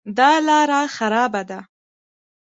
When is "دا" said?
0.17-0.31